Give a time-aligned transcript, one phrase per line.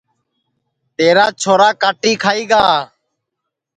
[0.97, 2.65] تیرا چھورا کاٹی کھائی گا